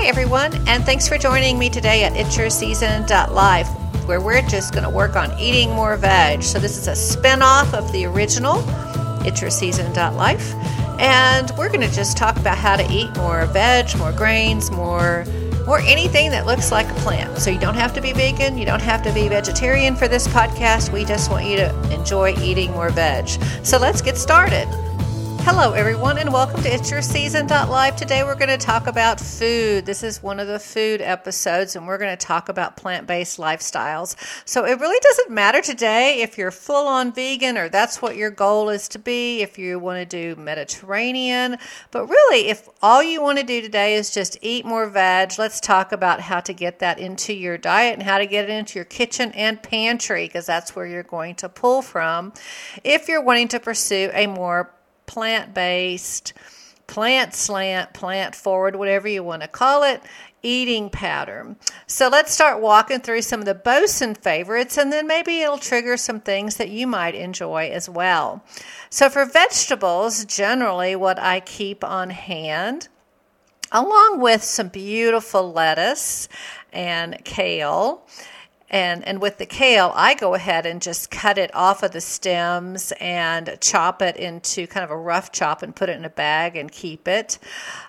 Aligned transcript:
Hi, 0.00 0.06
everyone, 0.06 0.54
and 0.66 0.82
thanks 0.82 1.06
for 1.06 1.18
joining 1.18 1.58
me 1.58 1.68
today 1.68 2.04
at 2.04 2.16
It's 2.16 2.34
Your 2.34 2.48
Season 2.48 3.04
Live, 3.06 3.68
where 4.08 4.18
we're 4.18 4.40
just 4.40 4.72
going 4.72 4.84
to 4.84 4.88
work 4.88 5.14
on 5.14 5.38
eating 5.38 5.68
more 5.72 5.94
veg. 5.98 6.42
So, 6.42 6.58
this 6.58 6.78
is 6.78 6.88
a 6.88 6.96
spin 6.96 7.42
off 7.42 7.74
of 7.74 7.92
the 7.92 8.06
original 8.06 8.64
It's 9.26 9.42
Your 9.42 9.50
Season 9.50 9.92
Life, 9.92 10.54
and 10.98 11.52
we're 11.58 11.68
going 11.68 11.82
to 11.82 11.94
just 11.94 12.16
talk 12.16 12.38
about 12.38 12.56
how 12.56 12.76
to 12.76 12.90
eat 12.90 13.14
more 13.18 13.44
veg, 13.44 13.94
more 13.98 14.10
grains, 14.10 14.70
more 14.70 15.26
or 15.68 15.80
anything 15.80 16.30
that 16.30 16.46
looks 16.46 16.72
like 16.72 16.88
a 16.88 16.94
plant. 16.94 17.36
So 17.36 17.50
you 17.50 17.60
don't 17.60 17.74
have 17.74 17.92
to 17.92 18.00
be 18.00 18.14
vegan, 18.14 18.56
you 18.56 18.64
don't 18.64 18.80
have 18.80 19.02
to 19.02 19.12
be 19.12 19.28
vegetarian 19.28 19.96
for 19.96 20.08
this 20.08 20.26
podcast. 20.28 20.94
We 20.94 21.04
just 21.04 21.30
want 21.30 21.44
you 21.44 21.56
to 21.56 21.92
enjoy 21.92 22.34
eating 22.38 22.70
more 22.70 22.88
veg. 22.88 23.28
So 23.62 23.76
let's 23.76 24.00
get 24.00 24.16
started. 24.16 24.66
Hello, 25.42 25.72
everyone, 25.72 26.18
and 26.18 26.30
welcome 26.30 26.62
to 26.62 26.68
It's 26.68 26.90
Your 26.90 27.00
Season 27.00 27.46
Live. 27.46 27.96
Today, 27.96 28.22
we're 28.22 28.34
going 28.34 28.50
to 28.50 28.58
talk 28.58 28.86
about 28.86 29.18
food. 29.18 29.86
This 29.86 30.02
is 30.02 30.22
one 30.22 30.38
of 30.38 30.48
the 30.48 30.58
food 30.58 31.00
episodes, 31.00 31.76
and 31.76 31.86
we're 31.86 31.96
going 31.96 32.14
to 32.14 32.26
talk 32.26 32.50
about 32.50 32.76
plant 32.76 33.06
based 33.06 33.38
lifestyles. 33.38 34.16
So, 34.46 34.66
it 34.66 34.78
really 34.78 35.00
doesn't 35.00 35.30
matter 35.30 35.62
today 35.62 36.20
if 36.20 36.36
you're 36.36 36.50
full 36.50 36.86
on 36.86 37.12
vegan 37.12 37.56
or 37.56 37.70
that's 37.70 38.02
what 38.02 38.16
your 38.16 38.30
goal 38.30 38.68
is 38.68 38.86
to 38.88 38.98
be, 38.98 39.40
if 39.40 39.58
you 39.58 39.78
want 39.78 39.98
to 39.98 40.04
do 40.04 40.40
Mediterranean. 40.40 41.56
But 41.90 42.06
really, 42.06 42.48
if 42.48 42.68
all 42.82 43.02
you 43.02 43.22
want 43.22 43.38
to 43.38 43.44
do 43.44 43.62
today 43.62 43.94
is 43.94 44.12
just 44.12 44.36
eat 44.42 44.66
more 44.66 44.88
veg, 44.90 45.32
let's 45.38 45.58
talk 45.58 45.92
about 45.92 46.20
how 46.20 46.40
to 46.40 46.52
get 46.52 46.80
that 46.80 46.98
into 46.98 47.32
your 47.32 47.56
diet 47.56 47.94
and 47.94 48.02
how 48.02 48.18
to 48.18 48.26
get 48.26 48.44
it 48.44 48.50
into 48.50 48.78
your 48.78 48.84
kitchen 48.84 49.32
and 49.32 49.62
pantry, 49.62 50.26
because 50.26 50.44
that's 50.44 50.76
where 50.76 50.86
you're 50.86 51.02
going 51.02 51.34
to 51.36 51.48
pull 51.48 51.80
from 51.80 52.34
if 52.84 53.08
you're 53.08 53.22
wanting 53.22 53.48
to 53.48 53.58
pursue 53.58 54.10
a 54.12 54.26
more 54.26 54.70
plant 55.10 55.52
based, 55.52 56.32
plant 56.86 57.34
slant, 57.34 57.92
plant 57.92 58.32
forward, 58.32 58.76
whatever 58.76 59.08
you 59.08 59.24
want 59.24 59.42
to 59.42 59.48
call 59.48 59.82
it, 59.82 60.00
eating 60.40 60.88
pattern. 60.88 61.56
So 61.88 62.06
let's 62.08 62.32
start 62.32 62.62
walking 62.62 63.00
through 63.00 63.22
some 63.22 63.40
of 63.40 63.46
the 63.46 63.56
Boesen 63.56 64.16
favorites, 64.16 64.78
and 64.78 64.92
then 64.92 65.08
maybe 65.08 65.40
it'll 65.40 65.58
trigger 65.58 65.96
some 65.96 66.20
things 66.20 66.58
that 66.58 66.68
you 66.70 66.86
might 66.86 67.16
enjoy 67.16 67.70
as 67.70 67.88
well. 67.88 68.44
So 68.88 69.10
for 69.10 69.24
vegetables, 69.24 70.24
generally 70.26 70.94
what 70.94 71.18
I 71.18 71.40
keep 71.40 71.82
on 71.82 72.10
hand, 72.10 72.86
along 73.72 74.20
with 74.20 74.44
some 74.44 74.68
beautiful 74.68 75.52
lettuce 75.52 76.28
and 76.72 77.18
kale 77.24 78.06
and, 78.70 79.04
and 79.04 79.20
with 79.20 79.38
the 79.38 79.46
kale, 79.46 79.92
I 79.96 80.14
go 80.14 80.34
ahead 80.34 80.64
and 80.64 80.80
just 80.80 81.10
cut 81.10 81.38
it 81.38 81.52
off 81.54 81.82
of 81.82 81.90
the 81.90 82.00
stems 82.00 82.92
and 83.00 83.58
chop 83.60 84.00
it 84.00 84.16
into 84.16 84.68
kind 84.68 84.84
of 84.84 84.92
a 84.92 84.96
rough 84.96 85.32
chop 85.32 85.62
and 85.62 85.74
put 85.74 85.88
it 85.88 85.96
in 85.96 86.04
a 86.04 86.10
bag 86.10 86.56
and 86.56 86.70
keep 86.70 87.08
it 87.08 87.38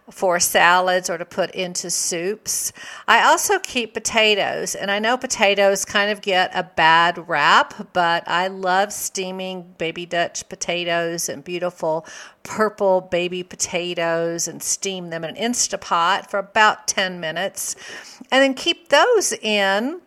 for 0.09 0.39
salads 0.39 1.07
or 1.07 1.19
to 1.19 1.25
put 1.25 1.52
into 1.52 1.91
soups. 1.91 2.73
I 3.07 3.23
also 3.23 3.59
keep 3.59 3.93
potatoes, 3.93 4.73
and 4.73 4.89
I 4.89 4.97
know 4.97 5.17
potatoes 5.17 5.85
kind 5.85 6.09
of 6.09 6.21
get 6.21 6.49
a 6.55 6.63
bad 6.63 7.29
rap, 7.29 7.89
but 7.93 8.27
I 8.27 8.47
love 8.47 8.91
steaming 8.91 9.75
baby 9.77 10.07
Dutch 10.07 10.49
potatoes 10.49 11.29
and 11.29 11.43
beautiful 11.43 12.07
purple 12.41 13.02
baby 13.02 13.43
potatoes 13.43 14.47
and 14.47 14.63
steam 14.63 15.11
them 15.11 15.23
in 15.23 15.35
an 15.35 15.52
Instapot 15.52 16.27
for 16.27 16.39
about 16.39 16.87
10 16.87 17.19
minutes. 17.19 17.75
And 18.31 18.41
then 18.41 18.55
keep 18.55 18.89
those 18.89 19.31
in 19.31 20.02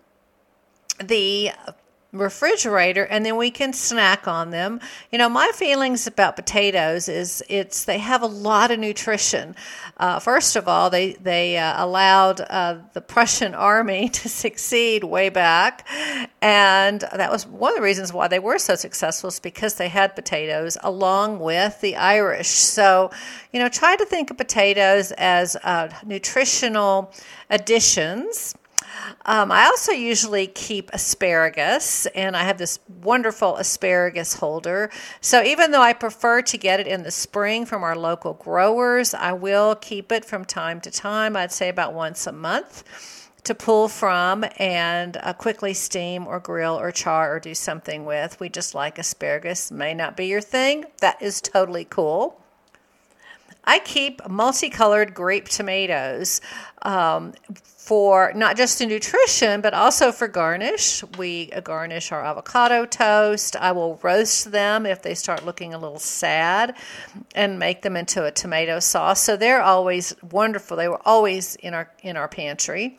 the 0.99 1.51
refrigerator 2.15 3.05
and 3.05 3.27
then 3.27 3.37
we 3.37 3.51
can 3.51 3.73
snack 3.73 4.27
on 4.29 4.51
them. 4.51 4.81
You 5.11 5.19
know, 5.19 5.29
my 5.29 5.51
feelings 5.55 6.07
about 6.07 6.37
potatoes 6.37 7.09
is 7.09 7.43
it's 7.49 7.85
they 7.85 7.99
have 7.99 8.23
a 8.23 8.27
lot 8.27 8.71
of 8.71 8.79
nutrition. 8.79 9.57
Uh, 9.97 10.21
first 10.21 10.57
of 10.57 10.69
all, 10.69 10.91
they 10.91 11.15
they 11.15 11.59
uh, 11.59 11.85
allowed 11.85 12.41
uh, 12.41 12.79
the 12.93 13.01
Prussian 13.01 13.55
army 13.55 14.09
to 14.21 14.29
succeed 14.29 15.05
way 15.05 15.29
back, 15.29 15.87
and 16.41 17.01
that 17.01 17.31
was 17.31 17.47
one 17.47 17.73
of 17.73 17.77
the 17.77 17.83
reasons 17.83 18.13
why 18.13 18.29
they 18.29 18.39
were 18.39 18.59
so 18.59 18.77
successful 18.77 19.29
is 19.29 19.41
because 19.41 19.75
they 19.75 19.89
had 19.89 20.15
potatoes 20.15 20.79
along 20.83 21.41
with 21.41 21.81
the 21.81 21.97
Irish. 21.97 22.49
So, 22.49 23.11
you 23.53 23.59
know, 23.59 23.69
try 23.69 23.97
to 23.97 24.05
think 24.05 24.31
of 24.31 24.37
potatoes 24.37 25.13
as 25.13 25.57
uh, 25.57 25.89
nutritional 26.07 27.13
additions 27.51 28.55
um, 29.25 29.51
I 29.51 29.65
also 29.65 29.93
usually 29.93 30.47
keep 30.47 30.91
asparagus, 30.93 32.07
and 32.07 32.37
I 32.37 32.45
have 32.45 32.59
this 32.59 32.79
wonderful 33.03 33.57
asparagus 33.57 34.35
holder. 34.35 34.91
So 35.21 35.43
even 35.43 35.71
though 35.71 35.83
I 35.83 35.93
prefer 35.93 36.43
to 36.43 36.59
get 36.59 36.81
it 36.81 36.87
in 36.87 37.03
the 37.03 37.11
spring 37.11 37.67
from 37.67 37.83
our 37.83 37.97
local 37.97 38.35
growers, 38.35 39.15
I 39.15 39.33
will 39.33 39.75
keep 39.75 40.13
it 40.13 40.25
from 40.25 40.45
time 40.45 40.81
to 40.83 40.91
time. 40.91 41.37
I'd 41.37 41.53
say 41.53 41.69
about 41.69 41.95
once 41.95 42.27
a 42.27 42.33
month 42.33 42.85
to 43.45 43.55
pull 43.55 43.89
from 43.89 44.45
and 44.59 45.19
uh, 45.19 45.33
quickly 45.35 45.75
steam 45.75 46.27
or 46.27 46.41
grill 46.41 46.79
or 46.79 46.91
char 46.91 47.35
or 47.35 47.39
do 47.39 47.55
something 47.55 48.05
with. 48.05 48.41
We 48.41 48.49
just 48.49 48.75
like 48.75 48.99
asparagus. 48.99 49.71
May 49.71 49.95
not 49.95 50.17
be 50.17 50.27
your 50.27 50.41
thing. 50.41 50.87
That 51.01 51.21
is 51.21 51.41
totally 51.41 51.85
cool. 51.85 52.41
I 53.65 53.79
keep 53.79 54.27
multicolored 54.29 55.15
grape 55.15 55.49
tomatoes 55.49 56.41
um, 56.83 57.33
for 57.63 58.33
not 58.35 58.57
just 58.57 58.79
the 58.79 58.87
nutrition, 58.87 59.61
but 59.61 59.75
also 59.75 60.13
for 60.13 60.29
garnish. 60.29 61.03
We 61.19 61.47
garnish 61.47 62.13
our 62.13 62.25
avocado 62.25 62.87
toast. 62.87 63.57
I 63.57 63.73
will 63.73 63.99
roast 64.03 64.53
them 64.53 64.87
if 64.87 65.03
they 65.03 65.15
start 65.15 65.45
looking 65.45 65.75
a 65.75 65.79
little 65.79 65.99
sad 65.99 66.77
and 67.35 67.59
make 67.59 67.83
them 67.83 67.97
into 67.97 68.25
a 68.25 68.31
tomato 68.31 68.81
sauce. 68.81 69.21
So 69.23 69.37
they're 69.37 69.63
always 69.63 70.15
wonderful. 70.31 70.77
They 70.77 70.89
were 70.89 71.07
always 71.07 71.57
in 71.57 71.75
our 71.75 71.91
in 72.03 72.17
our 72.17 72.29
pantry. 72.29 72.99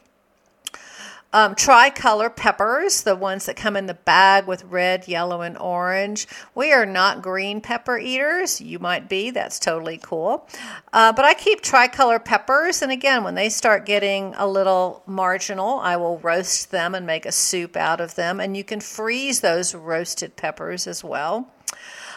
Um, 1.36 1.54
tricolor 1.54 2.30
peppers, 2.30 3.02
the 3.02 3.14
ones 3.14 3.46
that 3.46 3.58
come 3.58 3.76
in 3.76 3.88
the 3.88 3.94
bag 3.94 4.48
with 4.48 4.64
red, 4.64 5.06
yellow, 5.06 5.42
and 5.42 5.58
orange. 5.58 6.30
We 6.56 6.72
are 6.72 6.86
not 6.86 7.22
green 7.22 7.60
pepper 7.60 7.98
eaters. 7.98 8.62
You 8.62 8.80
might 8.80 9.10
be. 9.10 9.32
That's 9.32 9.60
totally 9.60 10.00
cool. 10.02 10.48
Uh, 10.94 11.12
but 11.12 11.26
I 11.26 11.34
keep 11.34 11.60
tricolor 11.60 12.20
peppers. 12.20 12.82
And 12.82 12.90
again, 12.90 13.26
when 13.26 13.36
they 13.36 13.50
start 13.50 13.86
getting 13.86 14.34
a 14.38 14.48
little 14.48 15.04
marginal, 15.08 15.80
I 15.80 15.98
will 15.98 16.20
roast 16.20 16.72
them 16.72 16.96
and 16.96 17.06
make 17.06 17.26
a 17.26 17.34
soup 17.34 17.76
out 17.76 18.00
of 18.00 18.16
them. 18.16 18.40
And 18.40 18.56
you 18.56 18.64
can 18.64 18.80
freeze 18.80 19.42
those 19.42 19.76
roasted 19.76 20.38
peppers 20.38 20.88
as 20.88 21.04
well. 21.04 21.52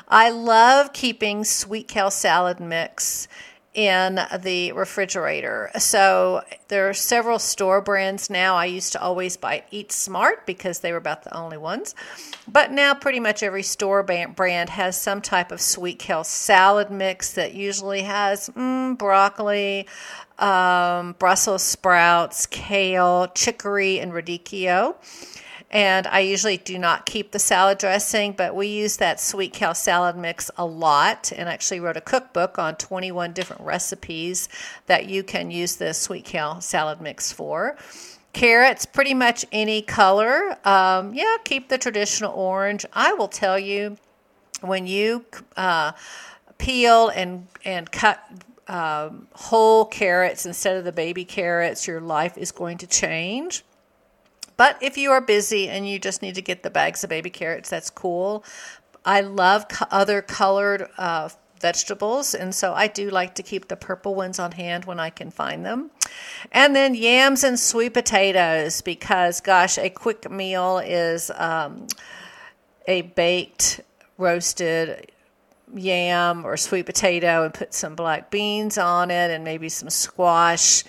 I 0.06 0.30
love 0.30 0.92
keeping 0.92 1.42
sweet 1.42 1.88
kale 1.88 2.12
salad 2.12 2.60
mix 2.60 3.26
in 3.78 4.18
the 4.40 4.72
refrigerator. 4.72 5.70
So 5.78 6.42
there 6.66 6.88
are 6.88 6.94
several 6.94 7.38
store 7.38 7.80
brands 7.80 8.28
now. 8.28 8.56
I 8.56 8.64
used 8.64 8.90
to 8.94 9.00
always 9.00 9.36
buy 9.36 9.62
Eat 9.70 9.92
Smart 9.92 10.44
because 10.46 10.80
they 10.80 10.90
were 10.90 10.98
about 10.98 11.22
the 11.22 11.32
only 11.32 11.58
ones. 11.58 11.94
But 12.48 12.72
now 12.72 12.92
pretty 12.94 13.20
much 13.20 13.44
every 13.44 13.62
store 13.62 14.02
brand 14.02 14.70
has 14.70 15.00
some 15.00 15.22
type 15.22 15.52
of 15.52 15.60
sweet 15.60 16.00
kale 16.00 16.24
salad 16.24 16.90
mix 16.90 17.34
that 17.34 17.54
usually 17.54 18.02
has 18.02 18.48
mm, 18.48 18.98
broccoli, 18.98 19.86
um, 20.40 21.14
Brussels 21.20 21.62
sprouts, 21.62 22.46
kale, 22.46 23.28
chicory, 23.28 24.00
and 24.00 24.10
radicchio. 24.10 24.96
And 25.70 26.06
I 26.06 26.20
usually 26.20 26.56
do 26.56 26.78
not 26.78 27.04
keep 27.04 27.32
the 27.32 27.38
salad 27.38 27.76
dressing, 27.76 28.32
but 28.32 28.54
we 28.54 28.68
use 28.68 28.96
that 28.96 29.20
sweet 29.20 29.52
kale 29.52 29.74
salad 29.74 30.16
mix 30.16 30.50
a 30.56 30.64
lot 30.64 31.30
and 31.30 31.46
actually 31.48 31.80
wrote 31.80 31.98
a 31.98 32.00
cookbook 32.00 32.58
on 32.58 32.76
21 32.76 33.34
different 33.34 33.62
recipes 33.62 34.48
that 34.86 35.06
you 35.06 35.22
can 35.22 35.50
use 35.50 35.76
the 35.76 35.92
sweet 35.92 36.24
kale 36.24 36.62
salad 36.62 37.02
mix 37.02 37.32
for. 37.32 37.76
Carrots, 38.32 38.86
pretty 38.86 39.12
much 39.12 39.44
any 39.52 39.82
color. 39.82 40.56
Um, 40.66 41.12
yeah, 41.12 41.36
keep 41.44 41.68
the 41.68 41.76
traditional 41.76 42.32
orange. 42.32 42.86
I 42.94 43.12
will 43.12 43.28
tell 43.28 43.58
you 43.58 43.98
when 44.62 44.86
you 44.86 45.26
uh, 45.56 45.92
peel 46.56 47.08
and, 47.08 47.46
and 47.66 47.90
cut 47.90 48.22
um, 48.68 49.28
whole 49.32 49.84
carrots 49.84 50.46
instead 50.46 50.76
of 50.76 50.84
the 50.84 50.92
baby 50.92 51.24
carrots, 51.24 51.86
your 51.86 52.00
life 52.00 52.38
is 52.38 52.52
going 52.52 52.78
to 52.78 52.86
change. 52.86 53.64
But 54.58 54.76
if 54.82 54.98
you 54.98 55.12
are 55.12 55.22
busy 55.22 55.68
and 55.68 55.88
you 55.88 55.98
just 55.98 56.20
need 56.20 56.34
to 56.34 56.42
get 56.42 56.62
the 56.62 56.68
bags 56.68 57.02
of 57.02 57.08
baby 57.08 57.30
carrots, 57.30 57.70
that's 57.70 57.88
cool. 57.88 58.44
I 59.04 59.22
love 59.22 59.68
co- 59.68 59.86
other 59.90 60.20
colored 60.20 60.88
uh, 60.98 61.30
vegetables, 61.60 62.34
and 62.34 62.52
so 62.52 62.74
I 62.74 62.88
do 62.88 63.08
like 63.08 63.36
to 63.36 63.42
keep 63.44 63.68
the 63.68 63.76
purple 63.76 64.16
ones 64.16 64.38
on 64.40 64.52
hand 64.52 64.84
when 64.84 64.98
I 64.98 65.10
can 65.10 65.30
find 65.30 65.64
them. 65.64 65.92
And 66.50 66.74
then 66.74 66.94
yams 66.94 67.44
and 67.44 67.58
sweet 67.58 67.94
potatoes, 67.94 68.80
because 68.82 69.40
gosh, 69.40 69.78
a 69.78 69.90
quick 69.90 70.28
meal 70.28 70.78
is 70.78 71.30
um, 71.36 71.86
a 72.88 73.02
baked, 73.02 73.80
roasted 74.18 75.12
yam 75.74 76.44
or 76.44 76.56
sweet 76.56 76.86
potato 76.86 77.44
and 77.44 77.54
put 77.54 77.74
some 77.74 77.94
black 77.94 78.30
beans 78.30 78.76
on 78.78 79.10
it 79.10 79.30
and 79.30 79.44
maybe 79.44 79.68
some 79.68 79.90
squash 79.90 80.82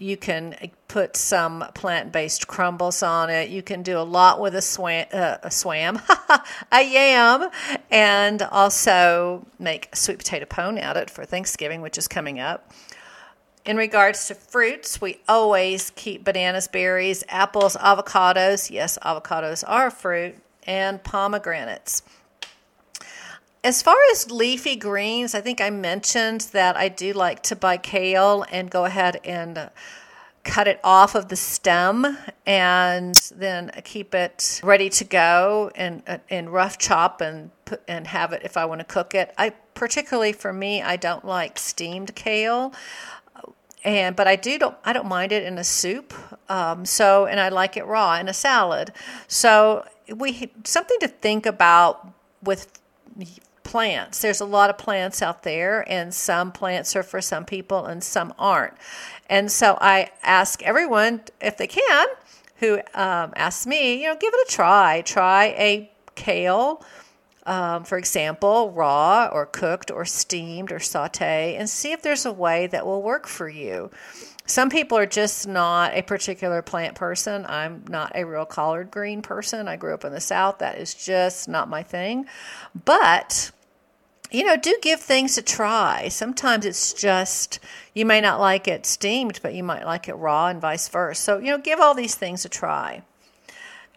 you 0.00 0.16
can 0.16 0.56
put 0.86 1.16
some 1.16 1.64
plant-based 1.74 2.46
crumbles 2.46 3.02
on 3.02 3.30
it. 3.30 3.50
You 3.50 3.62
can 3.62 3.82
do 3.82 3.98
a 3.98 4.02
lot 4.02 4.40
with 4.40 4.54
a 4.54 4.62
swam, 4.62 5.06
uh, 5.12 5.38
a 5.42 5.50
swam, 5.50 6.00
a 6.72 6.82
yam, 6.82 7.50
and 7.90 8.42
also 8.42 9.46
make 9.58 9.94
sweet 9.94 10.18
potato 10.18 10.46
pone 10.46 10.78
out 10.78 10.96
of 10.96 11.04
it 11.04 11.10
for 11.10 11.24
Thanksgiving, 11.24 11.82
which 11.82 11.98
is 11.98 12.08
coming 12.08 12.40
up. 12.40 12.72
In 13.64 13.76
regards 13.76 14.28
to 14.28 14.34
fruits, 14.34 15.00
we 15.00 15.20
always 15.28 15.90
keep 15.90 16.24
bananas, 16.24 16.68
berries, 16.68 17.22
apples, 17.28 17.76
avocados. 17.76 18.70
Yes, 18.70 18.98
avocados 19.04 19.62
are 19.66 19.90
fruit, 19.90 20.36
and 20.66 21.02
pomegranates. 21.02 22.02
As 23.64 23.82
far 23.82 23.96
as 24.12 24.30
leafy 24.30 24.76
greens, 24.76 25.34
I 25.34 25.40
think 25.40 25.60
I 25.60 25.70
mentioned 25.70 26.42
that 26.52 26.76
I 26.76 26.88
do 26.88 27.12
like 27.12 27.42
to 27.44 27.56
buy 27.56 27.76
kale 27.76 28.44
and 28.50 28.70
go 28.70 28.84
ahead 28.84 29.20
and 29.24 29.70
cut 30.44 30.68
it 30.68 30.80
off 30.82 31.14
of 31.14 31.28
the 31.28 31.36
stem 31.36 32.16
and 32.46 33.14
then 33.34 33.70
keep 33.84 34.14
it 34.14 34.60
ready 34.62 34.88
to 34.88 35.04
go 35.04 35.70
and 35.74 36.02
in 36.28 36.48
rough 36.48 36.78
chop 36.78 37.20
and 37.20 37.50
and 37.86 38.06
have 38.06 38.32
it 38.32 38.42
if 38.44 38.56
I 38.56 38.64
want 38.64 38.78
to 38.78 38.84
cook 38.84 39.14
it. 39.14 39.34
I 39.36 39.50
particularly 39.74 40.32
for 40.32 40.52
me, 40.52 40.80
I 40.80 40.96
don't 40.96 41.24
like 41.24 41.58
steamed 41.58 42.14
kale 42.14 42.72
and 43.84 44.16
but 44.16 44.26
I 44.26 44.36
do 44.36 44.58
don't 44.58 44.76
I 44.84 44.92
don't 44.92 45.06
mind 45.06 45.32
it 45.32 45.42
in 45.42 45.58
a 45.58 45.64
soup. 45.64 46.14
Um, 46.48 46.84
so 46.84 47.26
and 47.26 47.40
I 47.40 47.48
like 47.48 47.76
it 47.76 47.86
raw 47.86 48.14
in 48.18 48.28
a 48.28 48.34
salad. 48.34 48.92
So 49.26 49.84
we 50.14 50.50
something 50.64 50.98
to 51.00 51.08
think 51.08 51.44
about 51.44 52.08
with 52.42 52.80
plants. 53.68 54.22
There's 54.22 54.40
a 54.40 54.46
lot 54.46 54.70
of 54.70 54.78
plants 54.78 55.20
out 55.20 55.42
there, 55.42 55.84
and 55.92 56.12
some 56.14 56.52
plants 56.52 56.96
are 56.96 57.02
for 57.02 57.20
some 57.20 57.44
people 57.44 57.84
and 57.84 58.02
some 58.02 58.32
aren't. 58.38 58.74
And 59.28 59.52
so 59.52 59.76
I 59.80 60.10
ask 60.22 60.62
everyone 60.62 61.20
if 61.40 61.58
they 61.58 61.66
can 61.66 62.06
who 62.56 62.78
um, 62.94 63.32
asks 63.36 63.66
me, 63.66 64.02
you 64.02 64.08
know, 64.08 64.16
give 64.16 64.32
it 64.32 64.48
a 64.48 64.50
try. 64.50 65.02
Try 65.02 65.54
a 65.58 65.90
kale 66.14 66.82
um, 67.48 67.84
for 67.84 67.96
example, 67.96 68.70
raw 68.72 69.30
or 69.32 69.46
cooked 69.46 69.90
or 69.90 70.04
steamed 70.04 70.70
or 70.70 70.78
saute, 70.78 71.56
and 71.56 71.68
see 71.68 71.92
if 71.92 72.02
there's 72.02 72.26
a 72.26 72.32
way 72.32 72.66
that 72.66 72.84
will 72.84 73.02
work 73.02 73.26
for 73.26 73.48
you. 73.48 73.90
Some 74.44 74.68
people 74.68 74.98
are 74.98 75.06
just 75.06 75.48
not 75.48 75.94
a 75.94 76.02
particular 76.02 76.60
plant 76.60 76.94
person. 76.94 77.46
I'm 77.48 77.84
not 77.88 78.12
a 78.14 78.24
real 78.24 78.44
collard 78.44 78.90
green 78.90 79.22
person. 79.22 79.66
I 79.66 79.76
grew 79.76 79.94
up 79.94 80.04
in 80.04 80.12
the 80.12 80.20
South. 80.20 80.58
That 80.58 80.76
is 80.76 80.92
just 80.92 81.48
not 81.48 81.70
my 81.70 81.82
thing. 81.82 82.26
But 82.84 83.50
you 84.30 84.44
know, 84.44 84.56
do 84.56 84.76
give 84.82 85.00
things 85.00 85.38
a 85.38 85.42
try. 85.42 86.08
Sometimes 86.08 86.66
it's 86.66 86.92
just 86.92 87.60
you 87.94 88.04
may 88.04 88.20
not 88.20 88.40
like 88.40 88.68
it 88.68 88.86
steamed, 88.86 89.40
but 89.42 89.54
you 89.54 89.64
might 89.64 89.84
like 89.84 90.08
it 90.08 90.14
raw 90.14 90.48
and 90.48 90.60
vice 90.60 90.88
versa. 90.88 91.20
So, 91.20 91.38
you 91.38 91.46
know, 91.46 91.58
give 91.58 91.80
all 91.80 91.94
these 91.94 92.14
things 92.14 92.44
a 92.44 92.48
try. 92.48 93.02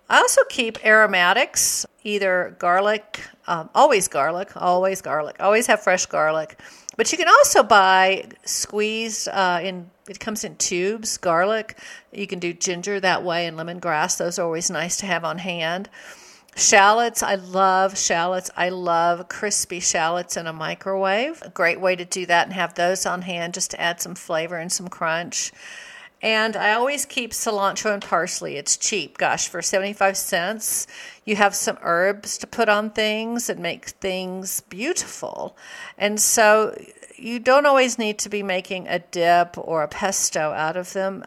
I 0.10 0.18
also 0.18 0.42
keep 0.50 0.86
aromatics, 0.86 1.86
either 2.04 2.56
garlic, 2.60 3.22
um, 3.48 3.69
always 3.74 4.10
garlic, 4.10 4.51
always 4.57 5.01
garlic, 5.01 5.38
always 5.39 5.68
have 5.68 5.81
fresh 5.81 6.06
garlic. 6.06 6.60
But 6.98 7.12
you 7.12 7.18
can 7.18 7.30
also 7.30 7.63
buy 7.63 8.25
squeezed 8.44 9.30
uh, 9.30 9.62
in. 9.63 9.89
It 10.10 10.19
comes 10.19 10.44
in 10.44 10.57
tubes. 10.57 11.18
Garlic. 11.18 11.78
You 12.12 12.28
can 12.28 12.39
do 12.39 12.51
ginger 12.51 13.00
that 13.00 13.24
way 13.24 13.45
and 13.48 13.57
lemongrass. 13.57 14.18
Those 14.18 14.38
are 14.38 14.45
always 14.45 14.69
nice 14.69 14.98
to 14.98 15.06
have 15.06 15.24
on 15.24 15.38
hand. 15.38 15.89
Shallots, 16.56 17.24
I 17.24 17.36
love 17.36 17.98
shallots. 17.98 18.51
I 18.57 18.69
love 18.69 19.30
crispy 19.30 19.80
shallots 19.80 20.36
in 20.38 20.48
a 20.48 20.53
microwave. 20.53 21.42
A 21.42 21.50
great 21.50 21.80
way 21.80 21.95
to 21.95 22.06
do 22.06 22.25
that 22.25 22.45
and 22.45 22.53
have 22.53 22.74
those 22.74 23.06
on 23.06 23.21
hand 23.21 23.53
just 23.53 23.71
to 23.71 23.81
add 23.81 24.01
some 24.01 24.15
flavor 24.15 24.57
and 24.57 24.71
some 24.71 24.89
crunch. 24.89 25.51
And 26.21 26.56
I 26.56 26.74
always 26.74 27.06
keep 27.06 27.31
cilantro 27.31 27.94
and 27.94 28.01
parsley. 28.01 28.57
It's 28.57 28.77
cheap. 28.77 29.18
Gosh, 29.18 29.48
for 29.48 29.62
75 29.62 30.15
cents, 30.15 30.86
you 31.25 31.36
have 31.36 31.56
some 31.56 31.80
herbs 31.81 32.38
to 32.39 32.48
put 32.48 32.69
on 32.69 32.92
things 32.92 33.50
and 33.50 33.59
make 33.59 33.86
things 33.89 34.62
beautiful. 34.62 35.57
And 35.97 36.19
so 36.19 36.77
you 37.15 37.39
don't 37.39 37.65
always 37.65 37.97
need 37.97 38.19
to 38.19 38.30
be 38.30 38.44
making 38.44 38.88
a 38.88 39.00
dip 39.00 39.57
or 39.57 39.81
a 39.81 39.88
pesto 39.88 40.51
out 40.51 40.77
of 40.77 40.94
them. 40.94 41.24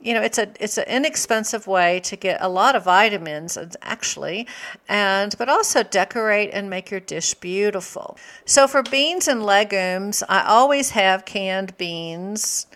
You 0.00 0.14
know, 0.14 0.22
it's 0.22 0.38
a 0.38 0.48
it's 0.60 0.78
an 0.78 0.84
inexpensive 0.88 1.66
way 1.66 2.00
to 2.00 2.16
get 2.16 2.40
a 2.40 2.48
lot 2.48 2.76
of 2.76 2.84
vitamins 2.84 3.56
actually, 3.82 4.46
and 4.88 5.34
but 5.38 5.48
also 5.48 5.82
decorate 5.82 6.50
and 6.52 6.68
make 6.68 6.90
your 6.90 7.00
dish 7.00 7.34
beautiful. 7.34 8.18
So 8.44 8.68
for 8.68 8.82
beans 8.82 9.26
and 9.26 9.42
legumes, 9.44 10.22
I 10.28 10.42
always 10.46 10.90
have 10.90 11.24
canned 11.24 11.76
beans 11.78 12.66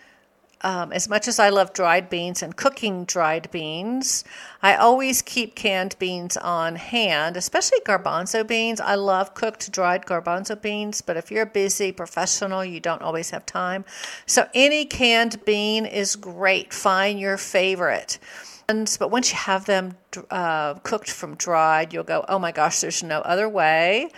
um, 0.63 0.93
as 0.93 1.09
much 1.09 1.27
as 1.27 1.39
I 1.39 1.49
love 1.49 1.73
dried 1.73 2.11
beans 2.11 2.43
and 2.43 2.55
cooking 2.55 3.05
dried 3.05 3.51
beans, 3.51 4.25
I 4.63 4.77
always 4.77 5.23
keep 5.23 5.55
canned 5.55 5.97
beans 5.99 6.37
on 6.37 6.77
hand, 6.77 7.37
especially 7.37 7.81
garbanzo 7.81 8.47
beans. 8.47 8.81
I 8.81 8.95
love 8.95 9.35
cooked 9.35 9.73
dried 9.73 10.05
garbanzo 10.05 10.61
beans, 10.61 11.01
but 11.01 11.17
if 11.17 11.31
you're 11.31 11.45
a 11.45 11.47
busy 11.47 11.93
professional, 11.93 12.65
you 12.65 12.79
don't 12.79 13.01
always 13.01 13.31
have 13.31 13.47
time. 13.47 13.85
So 14.27 14.49
any 14.55 14.85
canned 14.85 15.45
bean 15.45 15.87
is 15.87 16.15
great. 16.17 16.75
Find 16.75 17.19
your 17.19 17.39
favorite. 17.39 18.19
But 18.67 19.11
once 19.11 19.33
you 19.33 19.37
have 19.37 19.65
them 19.65 19.97
uh, 20.31 20.75
cooked 20.75 21.11
from 21.11 21.35
dried, 21.35 21.93
you'll 21.93 22.05
go, 22.05 22.25
oh 22.29 22.39
my 22.39 22.53
gosh, 22.53 22.81
there's 22.81 23.03
no 23.03 23.21
other 23.23 23.49
way. 23.49 24.11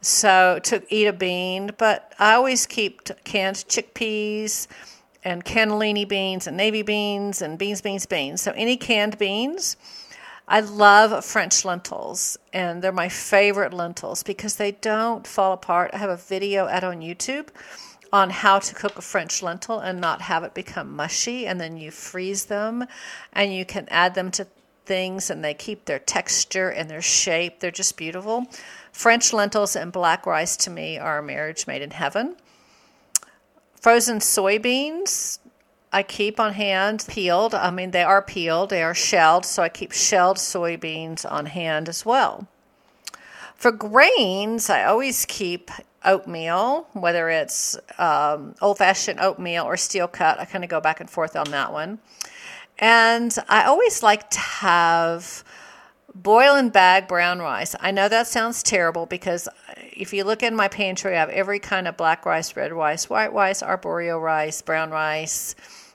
So 0.00 0.58
to 0.64 0.82
eat 0.92 1.06
a 1.06 1.12
bean, 1.12 1.70
but 1.78 2.12
I 2.18 2.34
always 2.34 2.66
keep 2.66 3.02
canned 3.24 3.56
chickpeas 3.56 4.66
and 5.24 5.44
cannellini 5.44 6.06
beans 6.06 6.46
and 6.46 6.56
navy 6.56 6.82
beans 6.82 7.42
and 7.42 7.58
beans, 7.58 7.80
beans, 7.80 8.06
beans. 8.06 8.42
So 8.42 8.52
any 8.52 8.76
canned 8.76 9.18
beans. 9.18 9.76
I 10.46 10.60
love 10.60 11.24
French 11.24 11.64
lentils, 11.64 12.36
and 12.52 12.82
they're 12.82 12.92
my 12.92 13.08
favorite 13.08 13.72
lentils 13.72 14.22
because 14.22 14.56
they 14.56 14.72
don't 14.72 15.26
fall 15.26 15.54
apart. 15.54 15.92
I 15.94 15.96
have 15.96 16.10
a 16.10 16.18
video 16.18 16.68
out 16.68 16.84
on 16.84 17.00
YouTube 17.00 17.48
on 18.12 18.28
how 18.28 18.58
to 18.58 18.74
cook 18.74 18.98
a 18.98 19.02
French 19.02 19.42
lentil 19.42 19.80
and 19.80 20.00
not 20.00 20.20
have 20.20 20.44
it 20.44 20.52
become 20.52 20.94
mushy, 20.94 21.46
and 21.46 21.58
then 21.58 21.78
you 21.78 21.90
freeze 21.90 22.44
them 22.44 22.86
and 23.32 23.54
you 23.54 23.64
can 23.64 23.88
add 23.90 24.14
them 24.14 24.30
to 24.32 24.46
things 24.84 25.30
and 25.30 25.42
they 25.42 25.54
keep 25.54 25.86
their 25.86 25.98
texture 25.98 26.68
and 26.68 26.90
their 26.90 27.02
shape. 27.02 27.60
They're 27.60 27.70
just 27.70 27.96
beautiful. 27.96 28.46
French 28.92 29.32
lentils 29.32 29.74
and 29.74 29.90
black 29.90 30.26
rice 30.26 30.56
to 30.58 30.70
me 30.70 30.98
are 30.98 31.18
a 31.18 31.22
marriage 31.22 31.66
made 31.66 31.82
in 31.82 31.90
heaven. 31.90 32.36
Frozen 33.84 34.20
soybeans, 34.20 35.40
I 35.92 36.02
keep 36.02 36.40
on 36.40 36.54
hand 36.54 37.04
peeled. 37.06 37.54
I 37.54 37.70
mean, 37.70 37.90
they 37.90 38.02
are 38.02 38.22
peeled, 38.22 38.70
they 38.70 38.82
are 38.82 38.94
shelled, 38.94 39.44
so 39.44 39.62
I 39.62 39.68
keep 39.68 39.92
shelled 39.92 40.38
soybeans 40.38 41.30
on 41.30 41.44
hand 41.44 41.90
as 41.90 42.02
well. 42.02 42.48
For 43.56 43.70
grains, 43.70 44.70
I 44.70 44.84
always 44.84 45.26
keep 45.26 45.70
oatmeal, 46.02 46.86
whether 46.94 47.28
it's 47.28 47.76
um, 47.98 48.54
old 48.62 48.78
fashioned 48.78 49.20
oatmeal 49.20 49.64
or 49.64 49.76
steel 49.76 50.08
cut. 50.08 50.40
I 50.40 50.46
kind 50.46 50.64
of 50.64 50.70
go 50.70 50.80
back 50.80 51.00
and 51.00 51.10
forth 51.10 51.36
on 51.36 51.50
that 51.50 51.70
one. 51.70 51.98
And 52.78 53.36
I 53.50 53.64
always 53.64 54.02
like 54.02 54.30
to 54.30 54.40
have 54.40 55.44
boil 56.14 56.54
and 56.54 56.72
bag 56.72 57.08
brown 57.08 57.40
rice. 57.40 57.74
I 57.80 57.90
know 57.90 58.08
that 58.08 58.26
sounds 58.26 58.62
terrible 58.62 59.06
because 59.06 59.48
if 59.76 60.12
you 60.12 60.24
look 60.24 60.42
in 60.42 60.54
my 60.54 60.68
pantry, 60.68 61.16
I 61.16 61.20
have 61.20 61.30
every 61.30 61.58
kind 61.58 61.88
of 61.88 61.96
black 61.96 62.24
rice, 62.24 62.56
red 62.56 62.72
rice, 62.72 63.10
white 63.10 63.32
rice, 63.32 63.62
arborio 63.62 64.20
rice, 64.20 64.62
brown 64.62 64.90
rice, 64.90 65.54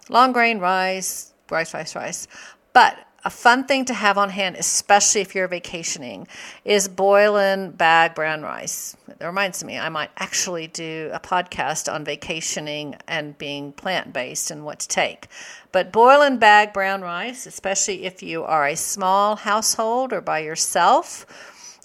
long 0.09 0.31
grain 0.31 0.59
rice, 0.59 1.33
rice, 1.49 1.73
rice, 1.73 1.95
rice. 1.95 2.27
But 2.73 2.97
a 3.25 3.29
fun 3.29 3.65
thing 3.65 3.85
to 3.85 3.93
have 3.93 4.17
on 4.17 4.29
hand, 4.29 4.55
especially 4.55 5.21
if 5.21 5.35
you're 5.35 5.47
vacationing, 5.47 6.27
is 6.63 6.87
boil 6.87 7.37
and 7.37 7.77
bag 7.77 8.15
brown 8.15 8.41
rice. 8.41 8.95
It 9.07 9.25
reminds 9.25 9.63
me, 9.63 9.77
I 9.77 9.89
might 9.89 10.11
actually 10.17 10.67
do 10.67 11.09
a 11.13 11.19
podcast 11.19 11.91
on 11.91 12.05
vacationing 12.05 12.95
and 13.07 13.37
being 13.37 13.73
plant 13.73 14.13
based 14.13 14.51
and 14.51 14.63
what 14.63 14.79
to 14.79 14.87
take. 14.87 15.27
But 15.71 15.91
boil 15.91 16.21
and 16.21 16.39
bag 16.39 16.73
brown 16.73 17.01
rice, 17.01 17.45
especially 17.45 18.05
if 18.05 18.23
you 18.23 18.43
are 18.43 18.67
a 18.67 18.75
small 18.75 19.35
household 19.35 20.13
or 20.13 20.21
by 20.21 20.39
yourself. 20.39 21.25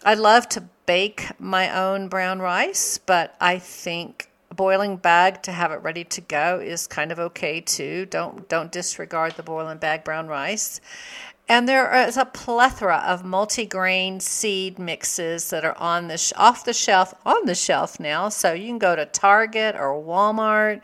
I 0.05 0.15
love 0.15 0.49
to 0.51 0.65
bake 0.87 1.29
my 1.41 1.75
own 1.75 2.09
brown 2.09 2.41
rice, 2.41 2.99
but 2.99 3.35
I 3.41 3.59
think 3.59 4.31
boiling 4.57 4.97
bag 4.97 5.43
to 5.43 5.53
have 5.53 5.73
it 5.73 5.77
ready 5.83 6.05
to 6.05 6.21
go 6.21 6.61
is 6.61 6.87
kind 6.87 7.13
of 7.13 7.19
okay 7.19 7.61
too. 7.61 8.07
Don't 8.07 8.49
don't 8.49 8.73
disregard 8.73 9.35
the 9.35 9.43
boiling 9.43 9.79
bag 9.79 10.05
brown 10.05 10.27
rice. 10.27 10.81
And 11.47 11.69
there 11.69 11.95
is 12.07 12.17
a 12.17 12.25
plethora 12.25 13.05
of 13.07 13.23
multigrain 13.23 14.23
seed 14.23 14.79
mixes 14.79 15.51
that 15.51 15.65
are 15.65 15.77
on 15.77 16.09
the 16.09 16.17
sh- 16.17 16.33
off 16.37 16.65
the 16.65 16.73
shelf 16.73 17.13
on 17.27 17.45
the 17.45 17.55
shelf 17.55 18.01
now. 18.01 18.31
So 18.31 18.55
you 18.55 18.67
can 18.67 18.79
go 18.79 18.97
to 18.97 19.05
Target 19.05 19.77
or 19.77 20.03
Walmart. 20.03 20.81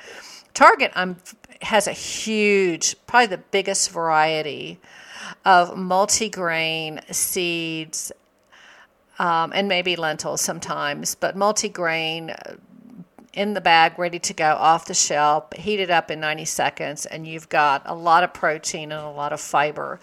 Target 0.53 0.93
um, 0.95 1.17
has 1.63 1.87
a 1.87 1.93
huge, 1.93 2.95
probably 3.07 3.29
the 3.29 3.43
biggest 3.51 3.91
variety 3.91 4.79
of 5.45 5.71
multigrain 5.71 7.03
seeds 7.13 8.13
um, 9.19 9.53
and 9.55 9.69
maybe 9.69 9.97
lentils 9.97 10.41
sometimes, 10.41 11.15
but 11.15 11.37
multigrain 11.37 12.31
uh, 12.31 12.57
in 13.33 13.55
the 13.55 13.61
bag, 13.61 13.99
ready 13.99 14.19
to 14.19 14.35
go 14.35 14.55
off 14.55 14.87
the 14.87 14.95
shelf, 14.95 15.53
heat 15.55 15.81
it 15.81 15.91
up 15.91 16.11
in 16.11 16.21
90 16.21 16.45
seconds, 16.45 17.07
and 17.07 17.27
you've 17.27 17.49
got 17.49 17.83
a 17.85 17.95
lot 17.95 18.25
of 18.25 18.33
protein 18.33 18.93
and 18.93 19.01
a 19.01 19.11
lot 19.11 19.33
of 19.33 19.41
fiber. 19.41 20.01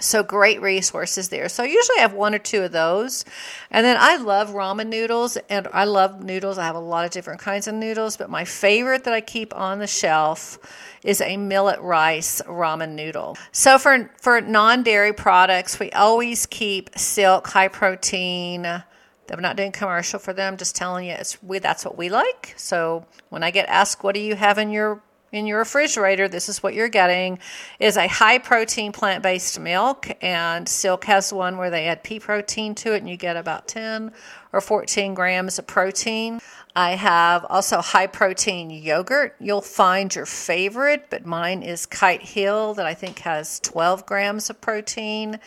So 0.00 0.22
great 0.22 0.62
resources 0.62 1.28
there. 1.28 1.50
So 1.50 1.62
I 1.62 1.66
usually 1.66 1.98
have 1.98 2.14
one 2.14 2.34
or 2.34 2.38
two 2.38 2.62
of 2.62 2.72
those. 2.72 3.26
And 3.70 3.84
then 3.84 3.98
I 4.00 4.16
love 4.16 4.48
ramen 4.50 4.88
noodles 4.88 5.36
and 5.50 5.68
I 5.74 5.84
love 5.84 6.24
noodles. 6.24 6.56
I 6.56 6.64
have 6.64 6.74
a 6.74 6.80
lot 6.80 7.04
of 7.04 7.10
different 7.10 7.40
kinds 7.40 7.68
of 7.68 7.74
noodles, 7.74 8.16
but 8.16 8.30
my 8.30 8.46
favorite 8.46 9.04
that 9.04 9.12
I 9.12 9.20
keep 9.20 9.54
on 9.54 9.78
the 9.78 9.86
shelf 9.86 10.58
is 11.04 11.20
a 11.20 11.36
millet 11.36 11.80
rice 11.80 12.40
ramen 12.46 12.92
noodle. 12.92 13.36
So 13.52 13.78
for 13.78 14.10
for 14.18 14.40
non-dairy 14.40 15.12
products, 15.12 15.78
we 15.78 15.90
always 15.92 16.46
keep 16.46 16.98
Silk 16.98 17.48
high 17.48 17.68
protein. 17.68 18.82
I'm 19.30 19.42
not 19.42 19.56
doing 19.56 19.72
commercial 19.72 20.18
for 20.18 20.32
them, 20.32 20.56
just 20.56 20.76
telling 20.76 21.06
you 21.06 21.12
it's 21.12 21.42
we 21.42 21.58
that's 21.58 21.84
what 21.84 21.96
we 21.96 22.08
like. 22.08 22.54
So 22.56 23.06
when 23.28 23.42
I 23.42 23.50
get 23.50 23.68
asked 23.68 24.02
what 24.02 24.14
do 24.14 24.20
you 24.20 24.34
have 24.34 24.58
in 24.58 24.70
your 24.70 25.02
in 25.32 25.46
your 25.46 25.58
refrigerator, 25.58 26.28
this 26.28 26.48
is 26.48 26.62
what 26.62 26.74
you're 26.74 26.88
getting, 26.88 27.38
is 27.78 27.96
a 27.96 28.08
high 28.08 28.38
protein 28.38 28.92
plant 28.92 29.22
based 29.22 29.58
milk. 29.60 30.08
And 30.20 30.68
Silk 30.68 31.04
has 31.04 31.32
one 31.32 31.56
where 31.56 31.70
they 31.70 31.86
add 31.86 32.02
pea 32.02 32.20
protein 32.20 32.74
to 32.76 32.94
it, 32.94 32.98
and 32.98 33.08
you 33.08 33.16
get 33.16 33.36
about 33.36 33.68
10 33.68 34.12
or 34.52 34.60
14 34.60 35.14
grams 35.14 35.58
of 35.58 35.66
protein. 35.66 36.40
I 36.74 36.92
have 36.92 37.44
also 37.50 37.80
high 37.80 38.06
protein 38.06 38.70
yogurt. 38.70 39.34
You'll 39.40 39.60
find 39.60 40.14
your 40.14 40.26
favorite, 40.26 41.06
but 41.10 41.26
mine 41.26 41.62
is 41.62 41.84
Kite 41.84 42.22
Hill, 42.22 42.74
that 42.74 42.86
I 42.86 42.94
think 42.94 43.20
has 43.20 43.58
12 43.60 44.06
grams 44.06 44.50
of 44.50 44.60
protein. 44.60 45.40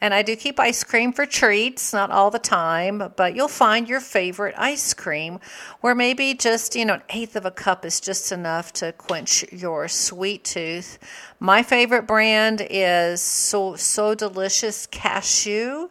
And 0.00 0.14
I 0.14 0.22
do 0.22 0.36
keep 0.36 0.60
ice 0.60 0.84
cream 0.84 1.12
for 1.12 1.26
treats, 1.26 1.92
not 1.92 2.12
all 2.12 2.30
the 2.30 2.38
time, 2.38 3.12
but 3.16 3.34
you'll 3.34 3.48
find 3.48 3.88
your 3.88 4.00
favorite 4.00 4.54
ice 4.56 4.94
cream 4.94 5.40
where 5.80 5.96
maybe 5.96 6.34
just, 6.34 6.76
you 6.76 6.84
know, 6.84 6.94
an 6.94 7.02
eighth 7.10 7.34
of 7.34 7.44
a 7.44 7.50
cup 7.50 7.84
is 7.84 7.98
just 7.98 8.30
enough 8.30 8.72
to 8.74 8.92
quench 8.92 9.44
your 9.52 9.88
sweet 9.88 10.44
tooth. 10.44 11.00
My 11.40 11.64
favorite 11.64 12.06
brand 12.06 12.64
is 12.70 13.20
So, 13.20 13.74
so 13.74 14.14
Delicious 14.14 14.86
Cashew 14.86 15.88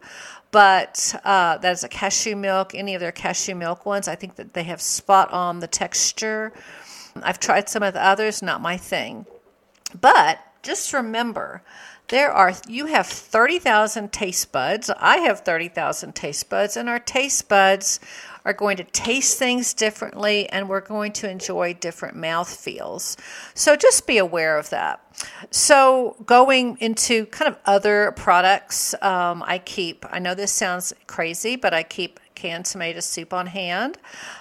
but 0.52 1.16
uh, 1.24 1.58
that 1.58 1.72
is 1.72 1.84
a 1.84 1.90
cashew 1.90 2.36
milk. 2.36 2.74
Any 2.74 2.96
of 2.96 3.02
their 3.02 3.12
cashew 3.12 3.56
milk 3.56 3.86
ones, 3.86 4.08
I 4.08 4.16
think 4.16 4.36
that 4.36 4.54
they 4.54 4.64
have 4.64 4.82
spot 4.82 5.32
on 5.32 5.60
the 5.60 5.68
texture. 5.68 6.54
I've 7.24 7.40
tried 7.40 7.70
some 7.70 7.84
of 7.84 7.94
the 7.94 8.04
others, 8.04 8.42
not 8.42 8.62
my 8.62 8.78
thing. 8.78 9.26
But 10.00 10.40
just 10.64 10.94
remember 10.94 11.64
there 12.10 12.32
are 12.32 12.54
you 12.68 12.86
have 12.86 13.06
30,000 13.08 14.12
taste 14.14 14.52
buds. 14.52 14.90
I 14.98 15.18
have 15.18 15.42
30,000 15.42 16.16
taste 16.16 16.50
buds 16.50 16.78
and 16.78 16.88
our 16.88 17.00
taste 17.00 17.50
buds 17.50 18.00
are 18.46 18.54
going 18.54 18.78
to 18.78 18.84
taste 18.86 19.38
things 19.38 19.74
differently 19.74 20.48
and 20.50 20.70
we're 20.70 20.80
going 20.80 21.12
to 21.14 21.30
enjoy 21.30 21.74
different 21.74 22.16
mouth 22.16 22.50
feels. 22.50 23.18
So 23.54 23.76
just 23.76 24.08
be 24.08 24.18
aware 24.18 24.58
of 24.58 24.70
that. 24.70 25.02
So 25.52 26.16
going 26.26 26.78
into 26.80 27.26
kind 27.28 27.52
of 27.52 27.60
other 27.66 28.12
products, 28.16 28.94
um, 29.02 29.44
I 29.46 29.60
keep, 29.60 30.06
I 30.10 30.20
know 30.20 30.36
this 30.36 30.52
sounds 30.52 30.94
crazy, 31.08 31.56
but 31.56 31.74
I 31.74 31.84
keep 31.84 32.20
canned 32.38 32.66
tomato 32.66 33.00
soup 33.00 33.34
on 33.34 33.48
hand 33.48 33.98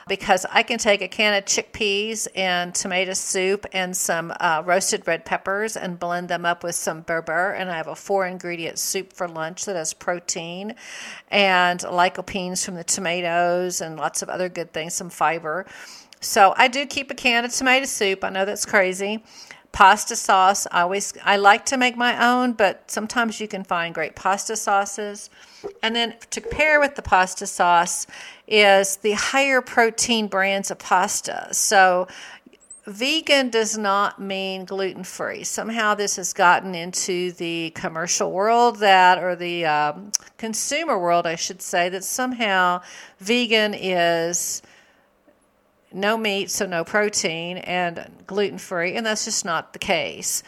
because 0.06 0.44
I 0.52 0.62
can 0.62 0.78
take 0.78 1.00
a 1.00 1.08
can 1.08 1.32
of 1.32 1.46
chickpeas 1.46 2.28
and 2.36 2.74
tomato 2.74 3.14
soup 3.14 3.64
and 3.72 3.96
some 3.96 4.34
uh, 4.38 4.62
roasted 4.66 5.06
red 5.06 5.24
peppers 5.24 5.78
and 5.78 5.98
blend 5.98 6.28
them 6.28 6.44
up 6.44 6.62
with 6.62 6.74
some 6.74 7.02
berbere. 7.02 7.58
And 7.58 7.70
I 7.70 7.76
have 7.78 7.88
a 7.88 7.96
four 7.96 8.26
ingredient 8.26 8.78
soup 8.78 9.14
for 9.14 9.26
lunch 9.26 9.64
that 9.64 9.76
has 9.76 9.94
protein 9.94 10.74
and 11.30 11.80
lycopenes 11.80 12.62
from 12.62 12.74
the 12.74 12.84
tomatoes 12.84 13.80
and 13.80 13.96
lots 13.96 14.20
of 14.20 14.28
other 14.28 14.50
good 14.50 14.74
things, 14.74 14.92
some 14.92 15.08
fiber. 15.08 15.64
So 16.20 16.52
I 16.56 16.68
do 16.68 16.84
keep 16.84 17.10
a 17.10 17.14
can 17.14 17.46
of 17.46 17.52
tomato 17.52 17.86
soup. 17.86 18.24
I 18.24 18.28
know 18.28 18.44
that's 18.44 18.66
crazy 18.66 19.22
pasta 19.76 20.16
sauce 20.16 20.66
i 20.72 20.80
always 20.80 21.12
i 21.22 21.36
like 21.36 21.66
to 21.66 21.76
make 21.76 21.96
my 21.98 22.32
own 22.32 22.54
but 22.54 22.90
sometimes 22.90 23.40
you 23.40 23.46
can 23.46 23.64
find 23.64 23.94
great 23.94 24.14
pasta 24.14 24.56
sauces. 24.56 25.30
And 25.82 25.94
then 25.94 26.14
to 26.30 26.40
pair 26.40 26.80
with 26.80 26.94
the 26.94 27.02
pasta 27.02 27.46
sauce 27.46 28.06
is 28.46 28.96
the 28.98 29.12
higher 29.12 29.60
protein 29.60 30.28
brands 30.28 30.70
of 30.70 30.78
pasta. 30.78 31.48
So 31.52 32.08
vegan 32.86 33.50
does 33.50 33.76
not 33.76 34.20
mean 34.20 34.64
gluten 34.64 35.02
free 35.02 35.42
somehow 35.42 35.92
this 35.92 36.14
has 36.14 36.32
gotten 36.32 36.72
into 36.72 37.32
the 37.32 37.70
commercial 37.70 38.30
world 38.30 38.76
that 38.78 39.18
or 39.18 39.34
the 39.34 39.66
um, 39.66 40.12
consumer 40.38 40.96
world 40.96 41.26
i 41.26 41.34
should 41.34 41.60
say 41.60 41.88
that 41.88 42.04
somehow 42.04 42.80
vegan 43.18 43.74
is 43.74 44.62
no 45.96 46.16
meat, 46.16 46.50
so 46.50 46.66
no 46.66 46.84
protein, 46.84 47.56
and 47.58 48.06
gluten 48.26 48.58
free, 48.58 48.94
and 48.94 49.04
that's 49.06 49.24
just 49.24 49.44
not 49.44 49.72
the 49.72 49.78
case. 49.78 50.42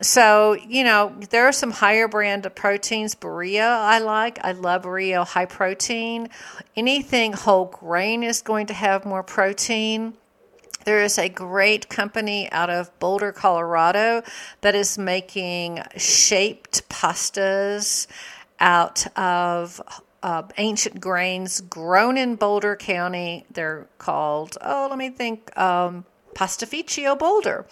So, 0.00 0.54
you 0.54 0.84
know, 0.84 1.14
there 1.30 1.46
are 1.46 1.52
some 1.52 1.72
higher 1.72 2.08
brand 2.08 2.46
of 2.46 2.54
proteins. 2.54 3.14
Barilla, 3.14 3.78
I 3.78 3.98
like. 3.98 4.38
I 4.44 4.52
love 4.52 4.82
Barilla 4.82 5.26
high 5.26 5.46
protein. 5.46 6.28
Anything 6.76 7.32
whole 7.32 7.66
grain 7.66 8.22
is 8.22 8.40
going 8.42 8.68
to 8.68 8.74
have 8.74 9.04
more 9.04 9.22
protein. 9.22 10.14
There 10.84 11.02
is 11.02 11.18
a 11.18 11.28
great 11.28 11.88
company 11.88 12.50
out 12.50 12.70
of 12.70 12.96
Boulder, 12.98 13.32
Colorado 13.32 14.22
that 14.62 14.74
is 14.74 14.98
making 14.98 15.80
shaped 15.96 16.88
pastas 16.88 18.06
out 18.58 19.06
of 19.16 19.80
uh, 20.22 20.42
ancient 20.58 21.00
grains 21.00 21.60
grown 21.60 22.16
in 22.16 22.36
Boulder 22.36 22.76
County. 22.76 23.44
They're 23.50 23.88
called, 23.98 24.56
oh, 24.60 24.86
let 24.88 24.98
me 24.98 25.10
think, 25.10 25.56
um, 25.58 26.04
Pastificio 26.34 27.16
Boulder. 27.16 27.66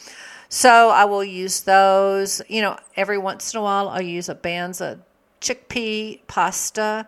So 0.49 0.91
I 0.91 1.05
will 1.05 1.25
use 1.25 1.61
those. 1.61 2.43
You 2.49 2.63
know, 2.63 2.79
every 2.97 3.19
once 3.19 3.55
in 3.55 3.61
a 3.61 3.63
while 3.63 3.89
I'll 3.89 4.03
use 4.03 4.29
a 4.29 4.35
Banza 4.35 4.99
chickpea 5.41 6.21
pasta, 6.27 7.07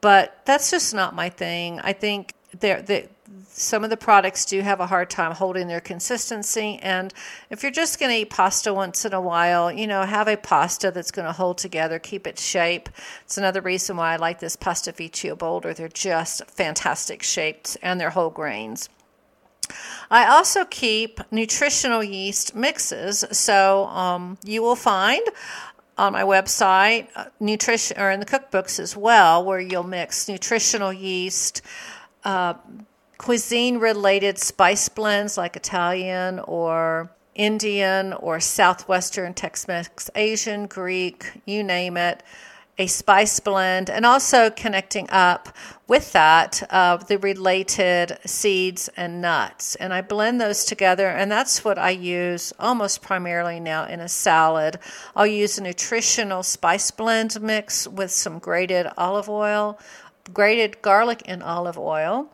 but 0.00 0.40
that's 0.44 0.70
just 0.70 0.94
not 0.94 1.14
my 1.14 1.28
thing. 1.28 1.80
I 1.80 1.92
think 1.92 2.34
they're, 2.60 2.82
they 2.82 3.08
some 3.48 3.84
of 3.84 3.90
the 3.90 3.96
products 3.96 4.44
do 4.44 4.60
have 4.60 4.80
a 4.80 4.86
hard 4.86 5.10
time 5.10 5.32
holding 5.32 5.68
their 5.68 5.80
consistency. 5.80 6.78
And 6.82 7.12
if 7.50 7.62
you're 7.62 7.72
just 7.72 7.98
going 8.00 8.10
to 8.10 8.18
eat 8.18 8.30
pasta 8.30 8.74
once 8.74 9.04
in 9.04 9.12
a 9.12 9.20
while, 9.20 9.70
you 9.70 9.86
know, 9.86 10.02
have 10.02 10.28
a 10.28 10.36
pasta 10.36 10.90
that's 10.90 11.10
going 11.10 11.26
to 11.26 11.32
hold 11.32 11.58
together, 11.58 11.98
keep 11.98 12.26
its 12.26 12.44
shape. 12.44 12.88
It's 13.24 13.38
another 13.38 13.60
reason 13.60 13.96
why 13.96 14.14
I 14.14 14.16
like 14.16 14.40
this 14.40 14.56
pasta 14.56 14.92
Pastificio 14.92 15.36
Boulder. 15.36 15.74
They're 15.74 15.88
just 15.88 16.44
fantastic 16.50 17.22
shapes 17.22 17.76
and 17.82 18.00
they're 18.00 18.10
whole 18.10 18.30
grains. 18.30 18.88
I 20.10 20.26
also 20.26 20.64
keep 20.64 21.20
nutritional 21.30 22.02
yeast 22.02 22.54
mixes. 22.54 23.24
So 23.32 23.86
um, 23.86 24.38
you 24.44 24.62
will 24.62 24.76
find 24.76 25.22
on 25.96 26.14
my 26.14 26.22
website 26.22 27.08
uh, 27.14 27.26
nutrition 27.38 27.98
or 27.98 28.10
in 28.10 28.18
the 28.18 28.26
cookbooks 28.26 28.80
as 28.80 28.96
well, 28.96 29.44
where 29.44 29.60
you'll 29.60 29.82
mix 29.84 30.28
nutritional 30.28 30.92
yeast. 30.92 31.62
Uh, 32.24 32.54
cuisine 33.22 33.78
related 33.78 34.36
spice 34.36 34.88
blends 34.88 35.38
like 35.38 35.54
Italian 35.54 36.40
or 36.40 37.08
Indian 37.36 38.12
or 38.14 38.40
Southwestern 38.40 39.32
Tex 39.32 39.68
Mex, 39.68 40.10
Asian, 40.16 40.66
Greek, 40.66 41.30
you 41.46 41.62
name 41.62 41.96
it, 41.96 42.24
a 42.78 42.88
spice 42.88 43.38
blend, 43.38 43.88
and 43.88 44.04
also 44.04 44.50
connecting 44.50 45.08
up 45.10 45.56
with 45.86 46.10
that 46.12 46.64
uh, 46.70 46.96
the 46.96 47.16
related 47.18 48.18
seeds 48.26 48.90
and 48.96 49.20
nuts. 49.20 49.76
And 49.76 49.94
I 49.94 50.00
blend 50.00 50.40
those 50.40 50.64
together, 50.64 51.06
and 51.06 51.30
that's 51.30 51.64
what 51.64 51.78
I 51.78 51.90
use 51.90 52.52
almost 52.58 53.02
primarily 53.02 53.60
now 53.60 53.86
in 53.86 54.00
a 54.00 54.08
salad. 54.08 54.80
I'll 55.14 55.28
use 55.28 55.58
a 55.58 55.62
nutritional 55.62 56.42
spice 56.42 56.90
blend 56.90 57.40
mix 57.40 57.86
with 57.86 58.10
some 58.10 58.40
grated 58.40 58.88
olive 58.98 59.28
oil, 59.28 59.78
grated 60.34 60.82
garlic 60.82 61.22
and 61.26 61.40
olive 61.40 61.78
oil 61.78 62.28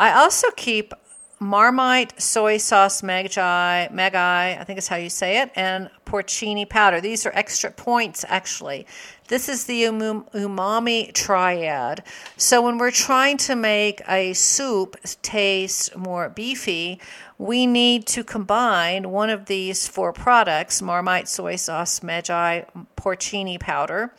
I 0.00 0.14
also 0.14 0.50
keep 0.56 0.94
Marmite 1.40 2.18
soy 2.18 2.56
sauce 2.56 3.02
Maggi, 3.02 3.92
Maggi, 3.92 4.58
I 4.58 4.64
think 4.64 4.78
is 4.78 4.88
how 4.88 4.96
you 4.96 5.10
say 5.10 5.42
it, 5.42 5.50
and 5.54 5.90
porcini 6.06 6.66
powder. 6.66 7.02
These 7.02 7.26
are 7.26 7.32
extra 7.34 7.70
points, 7.70 8.24
actually. 8.26 8.86
This 9.28 9.46
is 9.50 9.66
the 9.66 9.82
umami 9.82 11.12
triad. 11.12 12.02
So 12.38 12.62
when 12.62 12.78
we're 12.78 12.90
trying 12.90 13.36
to 13.38 13.54
make 13.54 14.00
a 14.08 14.32
soup 14.32 14.96
taste 15.20 15.94
more 15.94 16.30
beefy, 16.30 16.98
we 17.36 17.66
need 17.66 18.06
to 18.06 18.24
combine 18.24 19.10
one 19.10 19.28
of 19.28 19.44
these 19.44 19.86
four 19.86 20.14
products 20.14 20.80
Marmite 20.80 21.28
soy 21.28 21.56
sauce, 21.56 22.00
Maggi, 22.00 22.64
porcini 22.96 23.60
powder 23.60 24.14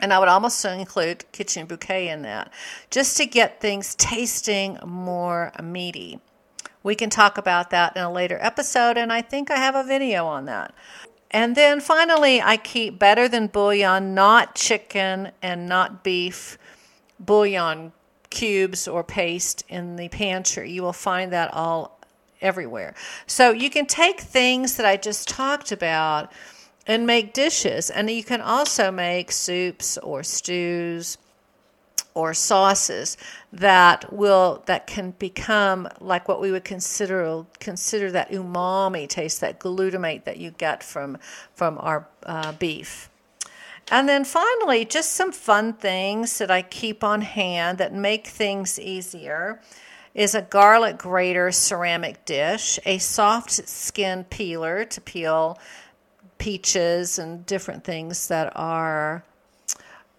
and 0.00 0.12
I 0.12 0.18
would 0.18 0.28
almost 0.28 0.64
include 0.64 1.24
kitchen 1.32 1.66
bouquet 1.66 2.08
in 2.08 2.22
that, 2.22 2.52
just 2.90 3.16
to 3.18 3.26
get 3.26 3.60
things 3.60 3.94
tasting 3.94 4.78
more 4.84 5.52
meaty. 5.62 6.20
We 6.82 6.94
can 6.94 7.10
talk 7.10 7.36
about 7.36 7.70
that 7.70 7.96
in 7.96 8.02
a 8.02 8.12
later 8.12 8.38
episode, 8.40 8.96
and 8.96 9.12
I 9.12 9.22
think 9.22 9.50
I 9.50 9.56
have 9.56 9.74
a 9.74 9.84
video 9.84 10.26
on 10.26 10.46
that. 10.46 10.74
And 11.30 11.56
then 11.56 11.80
finally, 11.80 12.42
I 12.42 12.56
keep 12.56 12.98
better 12.98 13.28
than 13.28 13.46
bouillon, 13.46 14.14
not 14.14 14.54
chicken 14.54 15.30
and 15.42 15.68
not 15.68 16.02
beef 16.02 16.58
bouillon 17.20 17.92
cubes 18.30 18.88
or 18.88 19.04
paste 19.04 19.64
in 19.68 19.96
the 19.96 20.08
pantry. 20.08 20.70
You 20.70 20.82
will 20.82 20.92
find 20.92 21.32
that 21.32 21.52
all 21.52 22.00
everywhere. 22.40 22.94
So 23.26 23.50
you 23.50 23.70
can 23.70 23.86
take 23.86 24.20
things 24.20 24.76
that 24.76 24.86
I 24.86 24.96
just 24.96 25.28
talked 25.28 25.72
about 25.72 26.32
and 26.86 27.06
make 27.06 27.32
dishes. 27.32 27.90
And 27.90 28.10
you 28.10 28.24
can 28.24 28.40
also 28.40 28.90
make 28.90 29.32
soups 29.32 29.98
or 29.98 30.22
stews 30.22 31.18
or 32.14 32.34
sauces 32.34 33.16
that 33.52 34.12
will 34.12 34.62
that 34.66 34.86
can 34.86 35.12
become 35.12 35.88
like 36.00 36.26
what 36.26 36.40
we 36.40 36.50
would 36.50 36.64
consider 36.64 37.44
consider 37.60 38.10
that 38.10 38.30
umami 38.30 39.08
taste, 39.08 39.40
that 39.40 39.60
glutamate 39.60 40.24
that 40.24 40.38
you 40.38 40.50
get 40.50 40.82
from 40.82 41.18
from 41.54 41.78
our 41.78 42.08
uh, 42.24 42.52
beef. 42.52 43.08
And 43.90 44.08
then 44.08 44.24
finally, 44.24 44.84
just 44.84 45.12
some 45.12 45.32
fun 45.32 45.72
things 45.72 46.38
that 46.38 46.50
I 46.50 46.62
keep 46.62 47.02
on 47.02 47.22
hand 47.22 47.78
that 47.78 47.92
make 47.92 48.26
things 48.26 48.78
easier 48.78 49.60
is 50.14 50.34
a 50.34 50.42
garlic 50.42 50.98
grater 50.98 51.50
ceramic 51.50 52.24
dish, 52.24 52.78
a 52.84 52.98
soft 52.98 53.50
skin 53.50 54.24
peeler 54.24 54.84
to 54.84 55.00
peel 55.00 55.58
peaches 56.40 57.18
and 57.20 57.46
different 57.46 57.84
things 57.84 58.26
that 58.28 58.50
are 58.56 59.22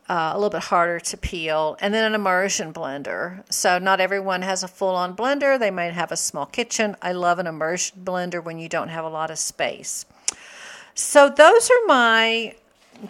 uh, 0.08 0.32
a 0.34 0.36
little 0.36 0.50
bit 0.50 0.62
harder 0.64 1.00
to 1.00 1.18
peel, 1.18 1.78
and 1.82 1.94
then 1.94 2.04
an 2.06 2.14
immersion 2.14 2.72
blender. 2.72 3.44
So, 3.52 3.80
not 3.80 4.00
everyone 4.00 4.42
has 4.44 4.62
a 4.62 4.68
full 4.68 4.96
on 4.96 5.16
blender, 5.16 5.60
they 5.60 5.72
might 5.72 5.94
have 5.94 6.12
a 6.12 6.18
small 6.18 6.46
kitchen. 6.46 6.96
I 7.02 7.14
love 7.14 7.40
an 7.40 7.48
immersion 7.48 8.02
blender 8.04 8.44
when 8.44 8.60
you 8.60 8.70
don't 8.70 8.90
have 8.90 9.04
a 9.04 9.10
lot 9.10 9.32
of 9.32 9.40
space. 9.40 10.06
So, 10.94 11.28
those 11.30 11.70
are 11.72 11.86
my 11.88 12.56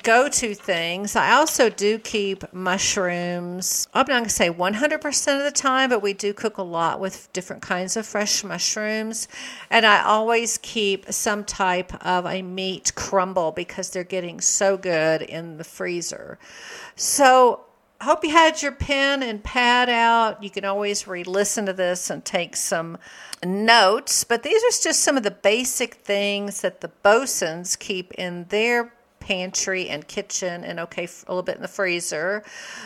go 0.04 0.30
to 0.30 0.54
things. 0.56 1.16
I 1.16 1.34
also 1.34 1.70
do 1.70 2.00
keep 2.00 2.52
mushrooms. 2.54 3.88
I'm 3.94 4.02
not 4.02 4.08
going 4.08 4.24
to 4.24 4.30
say 4.30 4.50
100% 4.50 5.38
of 5.38 5.44
the 5.44 5.52
time, 5.52 5.90
but 5.90 6.02
we 6.02 6.14
do 6.14 6.34
cook 6.34 6.58
a 6.58 6.64
lot 6.64 7.00
with 7.00 7.32
different 7.34 7.62
kinds 7.62 7.98
of 7.98 8.06
fresh 8.06 8.44
mushrooms. 8.44 9.28
And 9.70 9.86
I 9.86 10.02
always 10.04 10.58
keep 10.60 11.12
some 11.12 11.44
type 11.44 11.94
of 12.06 12.26
a 12.26 12.42
meat 12.42 12.94
crumble 12.96 13.52
because 13.52 13.90
they're 13.90 14.04
getting 14.04 14.40
so 14.40 14.78
good 14.78 15.22
in 15.22 15.58
the 15.58 15.64
freezer. 15.64 16.40
So, 16.96 17.62
hope 18.02 18.24
you 18.24 18.32
had 18.32 18.62
your 18.62 18.72
pen 18.72 19.22
and 19.22 19.44
pad 19.44 19.90
out. 19.90 20.42
You 20.42 20.50
can 20.50 20.66
always 20.66 21.08
re 21.08 21.24
listen 21.24 21.66
to 21.68 21.74
this 21.74 22.10
and 22.10 22.24
take 22.26 22.56
some 22.56 22.98
notes, 23.44 24.24
but 24.24 24.44
these 24.44 24.64
are 24.64 24.84
just 24.84 25.02
some 25.02 25.18
of 25.18 25.24
the 25.24 25.32
basic 25.32 25.96
things 25.96 26.62
that 26.62 26.82
the 26.82 26.92
Boesens 27.04 27.78
keep 27.78 28.12
in 28.14 28.46
their 28.50 28.94
pantry 29.22 29.88
and 29.88 30.08
kitchen 30.08 30.66
and 30.66 30.80
okay 30.80 31.06
a 31.06 31.32
little 31.32 31.44
bit 31.44 31.56
in 31.56 31.62
the 31.62 31.68
freezer 31.68 32.44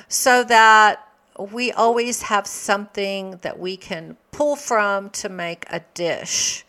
so 0.08 0.44
that 0.44 1.08
we 1.52 1.72
always 1.72 2.22
have 2.22 2.46
something 2.48 3.38
that 3.42 3.60
we 3.60 3.76
can 3.76 4.16
pull 4.32 4.56
from 4.56 5.10
to 5.10 5.30
make 5.30 5.66
a 5.70 5.82
dish. 5.94 6.64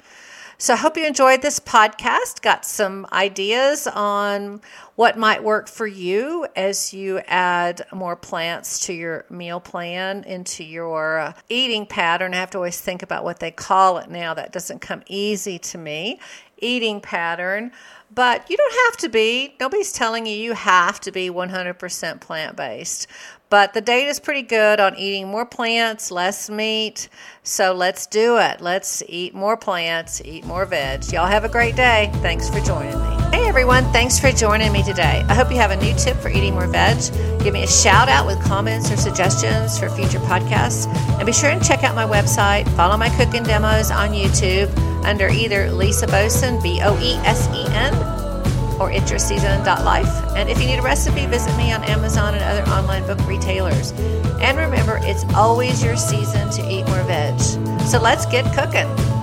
So 0.59 0.73
I 0.73 0.77
hope 0.77 0.97
you 0.97 1.05
enjoyed 1.05 1.43
this 1.43 1.61
podcast, 1.61 2.41
got 2.41 2.65
some 2.65 3.07
ideas 3.13 3.87
on 3.87 4.63
what 4.95 5.19
might 5.19 5.45
work 5.45 5.69
for 5.69 5.87
you 5.87 6.47
as 6.57 6.95
you 6.95 7.19
add 7.27 7.85
more 7.93 8.17
plants 8.17 8.87
to 8.87 8.95
your 8.95 9.27
meal 9.29 9.61
plan, 9.61 10.25
into 10.25 10.65
your 10.65 11.35
eating 11.51 11.85
pattern. 11.85 12.33
I 12.33 12.39
have 12.39 12.51
to 12.53 12.59
always 12.59 12.81
think 12.81 13.03
about 13.03 13.23
what 13.23 13.39
they 13.39 13.51
call 13.51 13.99
it 13.99 14.09
now. 14.09 14.33
That 14.33 14.51
doesn't 14.51 14.79
come 14.81 15.03
easy 15.09 15.59
to 15.59 15.77
me. 15.77 16.21
Eating 16.59 17.01
pattern. 17.01 17.73
But 18.15 18.49
you 18.49 18.57
don't 18.57 18.75
have 18.87 18.97
to 18.99 19.09
be. 19.09 19.57
Nobody's 19.59 19.93
telling 19.93 20.27
you 20.27 20.33
you 20.33 20.53
have 20.53 21.01
to 21.01 21.13
be 21.13 21.29
100% 21.29 22.21
plant 22.21 22.57
based. 22.57 23.09
But 23.49 23.75
the 23.75 23.81
data 23.81 24.09
is 24.09 24.19
pretty 24.19 24.43
good 24.43 24.81
on 24.81 24.97
eating 24.97 25.29
more 25.29 25.47
plants, 25.47 26.11
less 26.11 26.51
meat. 26.51 27.09
So 27.43 27.73
let's 27.73 28.07
do 28.07 28.39
it. 28.39 28.61
Let's 28.61 29.03
eat 29.09 29.35
more 29.35 29.57
plants, 29.57 30.21
eat 30.25 30.45
more 30.45 30.67
veg. 30.67 31.13
Y'all 31.13 31.27
have 31.27 31.45
a 31.45 31.49
great 31.49 31.77
day. 31.77 32.11
Thanks 32.15 32.49
for 32.49 32.61
joining 32.61 32.99
me. 32.99 33.17
Hey 33.33 33.47
everyone, 33.47 33.85
thanks 33.93 34.19
for 34.19 34.33
joining 34.33 34.73
me 34.73 34.83
today. 34.83 35.25
I 35.29 35.35
hope 35.35 35.51
you 35.51 35.57
have 35.57 35.71
a 35.71 35.77
new 35.77 35.95
tip 35.95 36.17
for 36.17 36.29
eating 36.29 36.55
more 36.55 36.67
veg. 36.67 36.99
Give 37.43 37.55
me 37.55 37.63
a 37.63 37.69
shout 37.69 38.09
out 38.09 38.27
with 38.27 38.41
comments 38.43 38.91
or 38.91 38.97
suggestions 38.97 39.79
for 39.79 39.89
future 39.91 40.19
podcasts. 40.21 40.87
And 41.17 41.27
be 41.27 41.33
sure 41.33 41.51
and 41.51 41.65
check 41.65 41.85
out 41.85 41.95
my 41.95 42.07
website. 42.07 42.69
Follow 42.77 42.97
my 42.97 43.11
cooking 43.11 43.45
demos 43.45 43.91
on 43.91 44.11
YouTube 44.11 44.71
under 45.05 45.29
either 45.29 45.71
Lisa 45.71 46.07
Boesen, 46.07 46.62
B 46.62 46.81
O 46.83 46.99
E 46.99 47.15
S 47.25 47.49
E 47.49 47.65
N, 47.75 47.95
or 48.81 48.91
ityourseason.life. 48.91 50.37
And 50.37 50.49
if 50.49 50.61
you 50.61 50.67
need 50.67 50.79
a 50.79 50.83
recipe, 50.83 51.26
visit 51.26 51.57
me 51.57 51.73
on 51.73 51.83
Amazon 51.85 52.35
and 52.35 52.43
other 52.43 52.69
online 52.71 53.06
book 53.06 53.25
retailers. 53.26 53.93
And 54.41 54.59
remember, 54.59 54.99
it's 55.02 55.25
always 55.35 55.82
your 55.82 55.97
season 55.97 56.50
to 56.50 56.71
eat 56.71 56.87
more 56.87 57.02
veg. 57.04 57.39
So 57.87 58.00
let's 58.00 58.26
get 58.26 58.45
cooking. 58.54 59.16